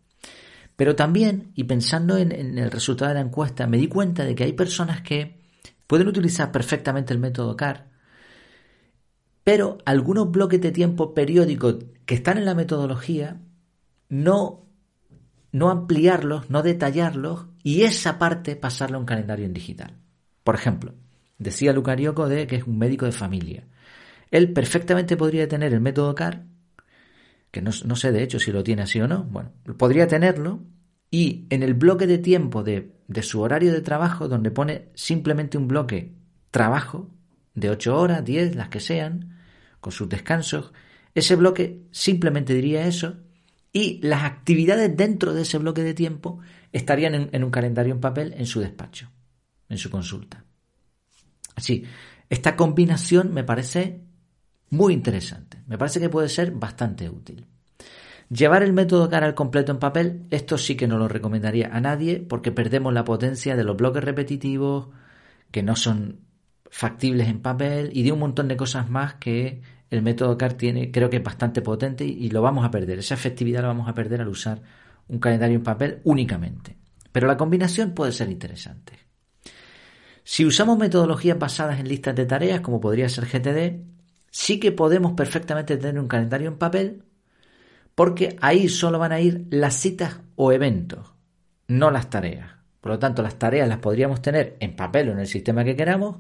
Pero 0.76 0.96
también, 0.96 1.52
y 1.54 1.66
pensando 1.66 2.18
en, 2.18 2.32
en 2.32 2.58
el 2.58 2.72
resultado 2.72 3.10
de 3.10 3.16
la 3.20 3.28
encuesta, 3.28 3.68
me 3.68 3.78
di 3.78 3.86
cuenta 3.86 4.26
de 4.26 4.34
que 4.34 4.46
hay 4.46 4.54
personas 4.54 5.02
que 5.02 5.41
Pueden 5.92 6.08
utilizar 6.08 6.54
perfectamente 6.54 7.12
el 7.12 7.20
método 7.20 7.58
CAR, 7.58 7.90
pero 9.44 9.78
algunos 9.84 10.32
bloques 10.32 10.62
de 10.62 10.72
tiempo 10.72 11.14
periódicos 11.14 11.84
que 12.06 12.16
están 12.16 12.38
en 12.38 12.46
la 12.46 12.56
metodología, 12.56 13.42
no, 14.08 14.70
no 15.52 15.70
ampliarlos, 15.70 16.50
no 16.50 16.64
detallarlos 16.64 17.48
y 17.62 17.82
esa 17.82 18.20
parte 18.20 18.56
pasarla 18.56 18.96
a 18.96 19.00
un 19.02 19.06
calendario 19.06 19.46
en 19.46 19.52
digital. 19.52 19.98
Por 20.46 20.56
ejemplo, 20.56 20.94
decía 21.38 21.74
Lucarioco 21.74 22.30
de 22.30 22.48
que 22.48 22.56
es 22.56 22.64
un 22.64 22.78
médico 22.78 23.06
de 23.06 23.12
familia. 23.12 23.68
Él 24.30 24.54
perfectamente 24.54 25.18
podría 25.18 25.50
tener 25.50 25.74
el 25.74 25.82
método 25.82 26.16
CAR, 26.16 26.46
que 27.52 27.62
no, 27.62 27.72
no 27.84 27.98
sé 27.98 28.14
de 28.14 28.24
hecho 28.24 28.40
si 28.40 28.54
lo 28.54 28.64
tiene 28.64 28.84
así 28.84 29.02
o 29.02 29.10
no, 29.10 29.26
bueno, 29.26 29.52
podría 29.78 30.08
tenerlo 30.08 30.62
y 31.10 31.48
en 31.50 31.64
el 31.64 31.74
bloque 31.74 32.08
de 32.08 32.18
tiempo 32.18 32.64
de, 32.64 32.94
su 33.22 33.42
horario 33.42 33.72
de 33.74 33.82
trabajo, 33.82 34.28
donde 34.28 34.52
pone 34.52 34.90
simplemente 34.96 35.58
un 35.58 35.68
bloque 35.68 36.14
trabajo 36.50 37.10
de 37.54 37.70
8 37.70 37.98
horas, 37.98 38.24
10, 38.24 38.56
las 38.56 38.70
que 38.70 38.80
sean, 38.80 39.38
con 39.80 39.92
sus 39.92 40.08
descansos, 40.08 40.72
ese 41.14 41.36
bloque 41.36 41.82
simplemente 41.92 42.54
diría 42.54 42.86
eso 42.88 43.18
y 43.74 44.00
las 44.02 44.24
actividades 44.24 44.96
dentro 44.96 45.34
de 45.34 45.42
ese 45.42 45.58
bloque 45.58 45.84
de 45.84 45.94
tiempo 45.94 46.40
estarían 46.72 47.16
en, 47.16 47.30
en 47.32 47.44
un 47.44 47.52
calendario 47.52 47.94
en 47.94 48.00
papel 48.00 48.34
en 48.38 48.46
su 48.46 48.60
despacho, 48.60 49.12
en 49.68 49.78
su 49.78 49.90
consulta. 49.90 50.46
Así, 51.56 51.84
esta 52.30 52.56
combinación 52.56 53.34
me 53.34 53.44
parece 53.44 54.02
muy 54.70 54.94
interesante, 54.94 55.62
me 55.68 55.78
parece 55.78 56.00
que 56.00 56.10
puede 56.10 56.30
ser 56.30 56.52
bastante 56.52 57.10
útil. 57.10 57.46
Llevar 58.34 58.64
el 58.64 58.72
método 58.72 59.10
cara 59.10 59.26
al 59.26 59.36
completo 59.36 59.74
en 59.74 59.80
papel, 59.80 60.26
esto 60.30 60.58
sí 60.58 60.78
que 60.78 60.88
no 60.88 60.98
lo 60.98 61.10
recomendaría 61.10 61.68
a 61.76 61.82
nadie 61.82 62.22
porque 62.22 62.54
perdemos 62.54 62.94
la 62.94 63.04
potencia 63.04 63.58
de 63.58 63.66
los 63.66 63.76
bloques 63.76 64.02
repetitivos 64.02 64.88
que 65.52 65.64
no 65.64 65.76
son 65.76 66.22
factibles 66.70 67.28
en 67.28 67.42
papel 67.42 67.90
y 67.94 68.04
de 68.04 68.14
un 68.14 68.20
montón 68.20 68.48
de 68.48 68.56
cosas 68.56 68.90
más 68.90 69.16
que 69.16 69.62
el 69.90 70.02
método 70.02 70.38
CAR 70.38 70.54
tiene, 70.54 70.92
creo 70.92 71.10
que 71.10 71.18
es 71.18 71.24
bastante 71.24 71.62
potente 71.62 72.06
y, 72.06 72.30
lo 72.30 72.42
vamos 72.42 72.64
a 72.64 72.72
perder. 72.72 73.00
Esa 73.00 73.16
efectividad 73.16 73.64
la 73.64 73.68
vamos 73.68 73.90
a 73.90 73.94
perder 73.94 74.22
al 74.22 74.30
usar 74.30 74.62
un 75.10 75.20
calendario 75.20 75.58
en 75.58 75.64
papel 75.64 76.00
únicamente. 76.06 76.78
Pero 77.12 77.28
la 77.28 77.36
combinación 77.36 77.94
puede 77.94 78.14
ser 78.14 78.32
interesante. 78.32 78.94
Si 80.24 80.46
usamos 80.46 80.78
metodologías 80.78 81.38
basadas 81.38 81.82
en 81.82 81.90
listas 81.90 82.16
de 82.16 82.26
tareas, 82.26 82.62
como 82.62 82.80
podría 82.80 83.10
ser 83.10 83.26
GTD, 83.26 83.84
sí 84.30 84.58
que 84.58 84.72
podemos 84.72 85.12
perfectamente 85.12 85.76
tener 85.76 86.00
un 86.00 86.08
calendario 86.08 86.48
en 86.48 86.58
papel 86.58 87.04
porque 88.02 88.36
ahí 88.42 88.68
solo 88.68 88.98
van 88.98 89.12
a 89.12 89.22
ir 89.22 89.46
las 89.52 89.76
citas 89.76 90.22
o 90.36 90.52
eventos, 90.52 91.14
no 91.68 91.92
las 91.92 92.10
tareas. 92.10 92.50
Por 92.80 92.94
lo 92.94 92.98
tanto, 92.98 93.22
las 93.22 93.38
tareas 93.38 93.70
las 93.70 93.78
podríamos 93.78 94.24
tener 94.24 94.58
en 94.60 94.76
papel 94.76 95.10
o 95.10 95.12
en 95.12 95.20
el 95.20 95.28
sistema 95.28 95.64
que 95.64 95.76
queramos 95.76 96.18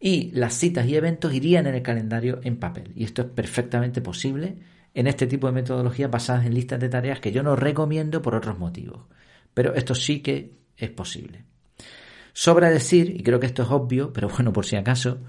y 0.00 0.32
las 0.32 0.54
citas 0.54 0.86
y 0.86 0.96
eventos 0.96 1.32
irían 1.32 1.68
en 1.68 1.76
el 1.76 1.82
calendario 1.82 2.40
en 2.42 2.56
papel. 2.56 2.90
Y 2.96 3.04
esto 3.04 3.22
es 3.22 3.28
perfectamente 3.28 4.00
posible 4.00 4.56
en 4.92 5.06
este 5.06 5.28
tipo 5.28 5.46
de 5.46 5.52
metodologías 5.52 6.10
basadas 6.10 6.46
en 6.46 6.52
listas 6.52 6.80
de 6.80 6.88
tareas 6.88 7.20
que 7.20 7.30
yo 7.30 7.44
no 7.44 7.54
recomiendo 7.54 8.22
por 8.22 8.34
otros 8.34 8.58
motivos. 8.58 9.02
Pero 9.54 9.72
esto 9.76 9.94
sí 9.94 10.22
que 10.22 10.58
es 10.76 10.90
posible. 10.90 11.44
Sobra 12.32 12.70
decir, 12.70 13.08
y 13.08 13.22
creo 13.22 13.38
que 13.38 13.46
esto 13.46 13.62
es 13.62 13.70
obvio, 13.70 14.12
pero 14.12 14.28
bueno, 14.28 14.52
por 14.52 14.66
si 14.66 14.74
acaso, 14.74 15.20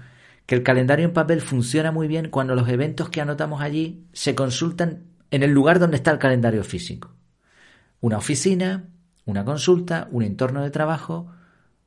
que 0.46 0.56
el 0.56 0.64
calendario 0.64 1.04
en 1.04 1.12
papel 1.12 1.40
funciona 1.40 1.92
muy 1.92 2.08
bien 2.08 2.28
cuando 2.28 2.56
los 2.56 2.68
eventos 2.68 3.08
que 3.08 3.20
anotamos 3.20 3.62
allí 3.62 4.08
se 4.12 4.34
consultan 4.34 5.11
en 5.32 5.42
el 5.42 5.50
lugar 5.50 5.80
donde 5.80 5.96
está 5.96 6.10
el 6.12 6.18
calendario 6.18 6.62
físico. 6.62 7.10
Una 8.00 8.18
oficina, 8.18 8.90
una 9.24 9.44
consulta, 9.44 10.06
un 10.10 10.22
entorno 10.22 10.62
de 10.62 10.70
trabajo, 10.70 11.32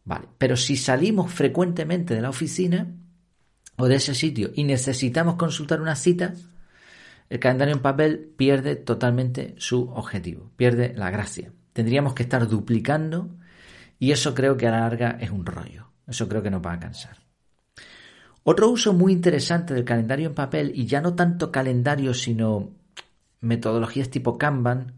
vale. 0.03 0.27
Pero 0.39 0.57
si 0.57 0.75
salimos 0.75 1.31
frecuentemente 1.31 2.15
de 2.15 2.21
la 2.21 2.29
oficina 2.29 2.87
o 3.77 3.87
de 3.87 3.95
ese 3.95 4.15
sitio 4.15 4.49
y 4.55 4.63
necesitamos 4.63 5.35
consultar 5.35 5.79
una 5.79 5.95
cita, 5.95 6.33
el 7.29 7.39
calendario 7.39 7.75
en 7.75 7.81
papel 7.83 8.33
pierde 8.35 8.75
totalmente 8.75 9.53
su 9.59 9.89
objetivo, 9.91 10.51
pierde 10.57 10.93
la 10.95 11.11
gracia. 11.11 11.53
Tendríamos 11.71 12.15
que 12.15 12.23
estar 12.23 12.47
duplicando 12.47 13.29
y 13.99 14.11
eso 14.11 14.33
creo 14.33 14.57
que 14.57 14.67
a 14.67 14.71
la 14.71 14.79
larga 14.79 15.17
es 15.21 15.29
un 15.29 15.45
rollo. 15.45 15.91
Eso 16.07 16.27
creo 16.27 16.41
que 16.41 16.49
nos 16.49 16.65
va 16.65 16.73
a 16.73 16.79
cansar. 16.79 17.17
Otro 18.41 18.69
uso 18.69 18.91
muy 18.93 19.11
interesante 19.11 19.75
del 19.75 19.85
calendario 19.85 20.29
en 20.29 20.35
papel, 20.35 20.71
y 20.75 20.85
ya 20.85 21.01
no 21.01 21.15
tanto 21.15 21.51
calendario, 21.51 22.13
sino 22.13 22.73
metodologías 23.45 24.09
tipo 24.09 24.37
Kanban, 24.37 24.93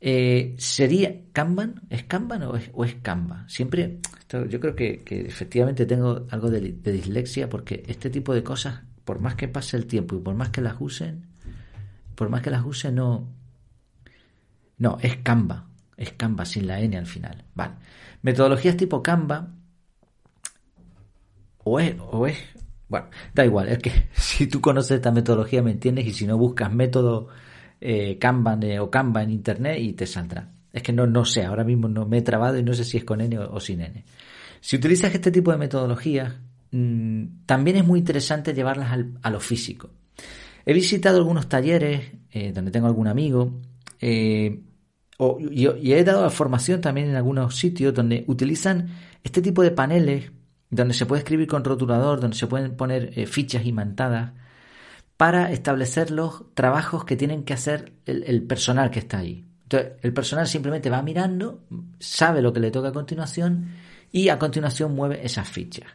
eh, 0.00 0.54
sería 0.58 1.14
Kanban, 1.32 1.82
¿es 1.90 2.04
Kanban 2.04 2.42
o 2.44 2.56
es, 2.56 2.70
o 2.72 2.84
es 2.84 2.94
Canva? 2.96 3.44
Siempre, 3.48 4.00
yo 4.48 4.58
creo 4.58 4.74
que, 4.74 5.02
efectivamente 5.06 5.84
tengo 5.84 6.26
algo 6.30 6.50
de, 6.50 6.60
dislexia 6.72 7.48
porque 7.48 7.84
este 7.86 8.08
tipo 8.08 8.32
de 8.34 8.42
cosas, 8.42 8.80
por 9.04 9.20
más 9.20 9.34
que 9.34 9.48
pase 9.48 9.76
el 9.76 9.86
tiempo 9.86 10.16
y 10.16 10.20
por 10.20 10.34
más 10.34 10.48
que 10.48 10.62
las 10.62 10.76
usen, 10.80 11.26
por 12.14 12.30
más 12.30 12.42
que 12.42 12.50
las 12.50 12.64
use, 12.64 12.90
no, 12.90 13.28
no, 14.78 14.96
es 15.02 15.18
Canva, 15.18 15.68
es 15.96 16.12
Canva 16.12 16.46
sin 16.46 16.66
la 16.66 16.80
N 16.80 16.96
al 16.96 17.06
final, 17.06 17.44
vale. 17.54 17.74
Metodologías 18.22 18.76
tipo 18.76 19.02
Canva, 19.02 19.48
o 21.58 21.78
es, 21.78 21.94
o 21.98 22.26
es, 22.26 22.38
bueno, 22.88 23.08
da 23.34 23.44
igual, 23.44 23.68
es 23.68 23.78
que 23.78 24.08
si 24.14 24.46
tú 24.46 24.62
conoces 24.62 24.92
esta 24.92 25.12
metodología 25.12 25.62
me 25.62 25.72
entiendes 25.72 26.06
y 26.06 26.12
si 26.14 26.26
no 26.26 26.38
buscas 26.38 26.72
método 26.72 27.28
eh, 27.80 28.18
Kanban 28.18 28.60
o 28.78 28.90
Canva 28.90 29.22
en 29.22 29.30
internet 29.30 29.78
y 29.80 29.92
te 29.92 30.06
saldrá. 30.06 30.48
Es 30.72 30.82
que 30.82 30.92
no, 30.92 31.06
no 31.06 31.24
sé, 31.24 31.44
ahora 31.44 31.64
mismo 31.64 31.88
no 31.88 32.06
me 32.06 32.18
he 32.18 32.22
trabado 32.22 32.58
y 32.58 32.62
no 32.62 32.74
sé 32.74 32.84
si 32.84 32.98
es 32.98 33.04
con 33.04 33.20
N 33.20 33.38
o, 33.38 33.60
sin 33.60 33.80
N. 33.80 34.04
Si 34.60 34.76
utilizas 34.76 35.14
este 35.14 35.30
tipo 35.30 35.50
de 35.50 35.58
metodologías, 35.58 36.34
mm, 36.70 37.24
también 37.46 37.78
es 37.78 37.84
muy 37.84 37.98
interesante 37.98 38.54
llevarlas 38.54 38.96
a 39.22 39.30
lo 39.30 39.40
físico. 39.40 39.90
He 40.64 40.72
visitado 40.72 41.18
algunos 41.18 41.48
talleres 41.48 42.12
eh, 42.32 42.52
donde 42.52 42.70
tengo 42.70 42.86
algún 42.86 43.08
amigo 43.08 43.60
eh, 44.00 44.60
y, 45.50 45.92
he 45.92 46.04
dado 46.04 46.28
formación 46.30 46.80
también 46.80 47.08
en 47.08 47.16
algunos 47.16 47.56
sitios 47.56 47.92
donde 47.92 48.24
utilizan 48.26 48.88
este 49.22 49.42
tipo 49.42 49.62
de 49.62 49.70
paneles 49.70 50.30
donde 50.70 50.94
se 50.94 51.04
puede 51.04 51.20
escribir 51.20 51.48
con 51.48 51.64
rotulador, 51.64 52.20
donde 52.20 52.36
se 52.36 52.46
pueden 52.46 52.76
poner 52.76 53.18
eh, 53.18 53.26
fichas 53.26 53.66
imantadas 53.66 54.32
para 55.20 55.52
establecer 55.52 56.10
los 56.10 56.44
trabajos 56.54 57.04
que 57.04 57.14
tienen 57.14 57.44
que 57.44 57.52
hacer 57.52 57.92
el, 58.06 58.42
personal 58.44 58.90
que 58.90 59.00
está 59.00 59.18
ahí. 59.18 59.44
Entonces, 59.64 59.92
el 60.00 60.14
personal 60.14 60.46
simplemente 60.46 60.88
va 60.88 61.02
mirando, 61.02 61.60
sabe 61.98 62.40
lo 62.40 62.54
que 62.54 62.60
le 62.60 62.70
toca 62.70 62.88
a 62.88 62.92
continuación 62.92 63.66
y 64.10 64.30
a 64.30 64.38
continuación 64.38 64.94
mueve 64.94 65.20
esas 65.22 65.46
fichas. 65.46 65.90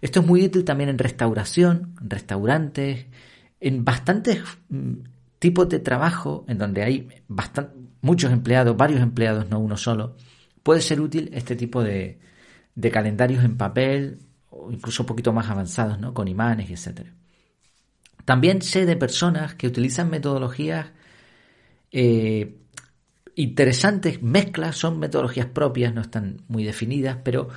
Esto 0.00 0.18
es 0.18 0.26
muy 0.26 0.44
útil 0.44 0.64
también 0.64 0.90
en 0.90 0.98
restauración, 0.98 1.94
en 2.02 2.10
restaurantes, 2.10 3.06
en 3.60 3.84
bastantes 3.84 4.42
mm, 4.68 4.94
tipos 5.38 5.68
de 5.68 5.78
trabajo 5.78 6.44
en 6.48 6.58
donde 6.58 6.82
hay 6.82 7.08
muchos 8.00 8.32
empleados, 8.32 8.76
varios 8.76 9.02
empleados, 9.02 9.48
no 9.48 9.60
uno 9.60 9.76
solo. 9.76 10.16
Puede 10.64 10.80
ser 10.80 11.00
útil 11.00 11.30
este 11.32 11.54
tipo 11.54 11.80
de, 11.80 12.18
de 12.74 12.90
calendarios 12.90 13.44
en 13.44 13.56
papel 13.56 14.18
o 14.50 14.72
incluso 14.72 15.04
un 15.04 15.06
poquito 15.06 15.32
más 15.32 15.48
avanzados, 15.48 16.00
¿no? 16.00 16.12
Con 16.12 16.26
imanes, 16.26 16.68
etcétera. 16.68 17.14
También 18.24 18.62
sé 18.62 18.86
de 18.86 18.96
personas 18.96 19.54
que 19.54 19.66
utilizan 19.66 20.10
metodologías 20.10 20.86
eh, 21.92 22.56
interesantes, 23.34 24.22
mezclas, 24.22 24.76
son 24.76 24.98
metodologías 24.98 25.46
propias, 25.46 25.94
no 25.94 26.00
están 26.00 26.42
muy 26.48 26.64
definidas, 26.64 27.18
pero 27.22 27.48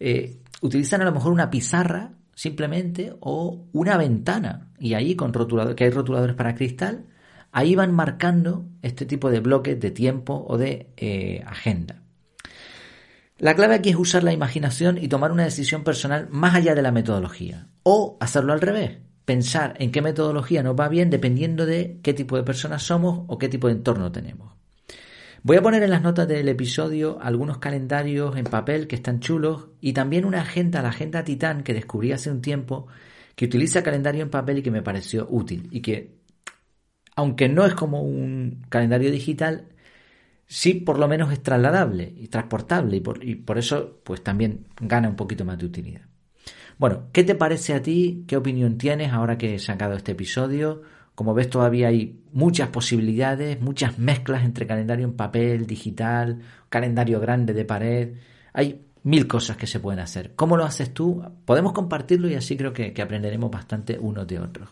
eh, 0.00 0.38
utilizan 0.62 1.02
a 1.02 1.04
lo 1.04 1.12
mejor 1.12 1.32
una 1.32 1.50
pizarra 1.50 2.12
simplemente 2.34 3.14
o 3.20 3.66
una 3.72 3.96
ventana 3.96 4.70
y 4.78 4.94
ahí 4.94 5.14
con 5.14 5.32
rotuladores, 5.32 5.76
que 5.76 5.84
hay 5.84 5.90
rotuladores 5.90 6.34
para 6.34 6.54
cristal, 6.54 7.04
ahí 7.52 7.74
van 7.74 7.92
marcando 7.92 8.64
este 8.82 9.06
tipo 9.06 9.30
de 9.30 9.40
bloques 9.40 9.78
de 9.78 9.90
tiempo 9.90 10.44
o 10.48 10.58
de 10.58 10.88
eh, 10.96 11.42
agenda. 11.46 12.00
La 13.38 13.54
clave 13.54 13.74
aquí 13.74 13.90
es 13.90 13.96
usar 13.96 14.24
la 14.24 14.32
imaginación 14.32 14.96
y 14.96 15.08
tomar 15.08 15.32
una 15.32 15.44
decisión 15.44 15.84
personal 15.84 16.28
más 16.30 16.54
allá 16.54 16.74
de 16.74 16.82
la 16.82 16.92
metodología 16.92 17.68
o 17.82 18.16
hacerlo 18.20 18.52
al 18.52 18.60
revés 18.60 18.98
pensar 19.24 19.74
en 19.78 19.90
qué 19.90 20.02
metodología 20.02 20.62
nos 20.62 20.78
va 20.78 20.88
bien 20.88 21.10
dependiendo 21.10 21.66
de 21.66 21.98
qué 22.02 22.14
tipo 22.14 22.36
de 22.36 22.42
personas 22.42 22.82
somos 22.82 23.24
o 23.28 23.38
qué 23.38 23.48
tipo 23.48 23.68
de 23.68 23.74
entorno 23.74 24.12
tenemos. 24.12 24.54
Voy 25.42 25.58
a 25.58 25.62
poner 25.62 25.82
en 25.82 25.90
las 25.90 26.02
notas 26.02 26.26
del 26.26 26.48
episodio 26.48 27.18
algunos 27.20 27.58
calendarios 27.58 28.36
en 28.36 28.44
papel 28.44 28.86
que 28.86 28.96
están 28.96 29.20
chulos 29.20 29.68
y 29.80 29.92
también 29.92 30.24
una 30.24 30.40
agenda, 30.40 30.80
la 30.80 30.88
agenda 30.88 31.22
Titán 31.22 31.62
que 31.62 31.74
descubrí 31.74 32.12
hace 32.12 32.30
un 32.30 32.40
tiempo 32.40 32.86
que 33.36 33.44
utiliza 33.44 33.82
calendario 33.82 34.22
en 34.22 34.30
papel 34.30 34.58
y 34.58 34.62
que 34.62 34.70
me 34.70 34.82
pareció 34.82 35.26
útil 35.28 35.68
y 35.70 35.82
que 35.82 36.16
aunque 37.16 37.48
no 37.48 37.66
es 37.66 37.74
como 37.74 38.02
un 38.02 38.64
calendario 38.70 39.10
digital, 39.10 39.68
sí 40.46 40.74
por 40.74 40.98
lo 40.98 41.08
menos 41.08 41.32
es 41.32 41.42
trasladable 41.42 42.12
y 42.16 42.28
transportable 42.28 42.96
y 42.96 43.00
por, 43.00 43.22
y 43.22 43.34
por 43.36 43.58
eso 43.58 44.00
pues 44.04 44.22
también 44.22 44.66
gana 44.80 45.08
un 45.08 45.16
poquito 45.16 45.44
más 45.44 45.58
de 45.58 45.66
utilidad. 45.66 46.02
Bueno, 46.78 47.04
¿qué 47.12 47.24
te 47.24 47.34
parece 47.34 47.74
a 47.74 47.82
ti? 47.82 48.24
¿Qué 48.26 48.36
opinión 48.36 48.78
tienes 48.78 49.12
ahora 49.12 49.38
que 49.38 49.54
he 49.54 49.58
sacado 49.58 49.94
este 49.94 50.12
episodio? 50.12 50.82
Como 51.14 51.32
ves, 51.32 51.48
todavía 51.48 51.88
hay 51.88 52.20
muchas 52.32 52.68
posibilidades, 52.68 53.60
muchas 53.60 53.98
mezclas 53.98 54.44
entre 54.44 54.66
calendario 54.66 55.06
en 55.06 55.14
papel, 55.14 55.66
digital, 55.66 56.40
calendario 56.68 57.20
grande 57.20 57.54
de 57.54 57.64
pared. 57.64 58.14
Hay 58.52 58.84
mil 59.04 59.28
cosas 59.28 59.56
que 59.56 59.68
se 59.68 59.78
pueden 59.78 60.00
hacer. 60.00 60.34
¿Cómo 60.34 60.56
lo 60.56 60.64
haces 60.64 60.92
tú? 60.92 61.22
Podemos 61.44 61.72
compartirlo 61.72 62.28
y 62.28 62.34
así 62.34 62.56
creo 62.56 62.72
que, 62.72 62.92
que 62.92 63.02
aprenderemos 63.02 63.50
bastante 63.50 63.96
unos 63.98 64.26
de 64.26 64.40
otros. 64.40 64.68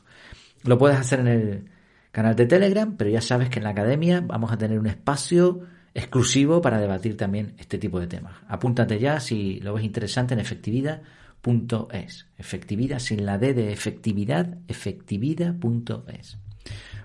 Lo 0.64 0.78
puedes 0.78 0.98
hacer 0.98 1.20
en 1.20 1.28
el 1.28 1.70
canal 2.10 2.34
de 2.34 2.46
Telegram, 2.46 2.96
pero 2.96 3.10
ya 3.10 3.20
sabes 3.20 3.48
que 3.48 3.60
en 3.60 3.64
la 3.64 3.70
academia 3.70 4.20
vamos 4.20 4.50
a 4.50 4.58
tener 4.58 4.78
un 4.78 4.86
espacio 4.86 5.60
exclusivo 5.94 6.60
para 6.60 6.80
debatir 6.80 7.16
también 7.16 7.54
este 7.58 7.78
tipo 7.78 8.00
de 8.00 8.06
temas. 8.06 8.34
Apúntate 8.48 8.98
ya 8.98 9.20
si 9.20 9.60
lo 9.60 9.74
ves 9.74 9.84
interesante 9.84 10.34
en 10.34 10.40
Efectividad 12.38 12.98
sin 12.98 13.26
la 13.26 13.38
D 13.38 13.54
de 13.54 13.72
efectividad, 13.72 14.58
efectividad.es. 14.68 16.38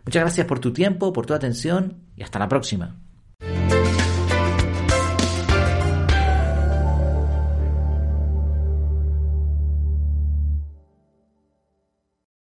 Muchas 0.06 0.22
gracias 0.22 0.48
por 0.48 0.60
tu 0.60 0.72
tiempo, 0.72 1.12
por 1.12 1.26
tu 1.26 1.34
atención 1.34 1.98
y 2.16 2.24
hasta 2.24 2.40
la 2.40 2.48
próxima. 2.48 2.96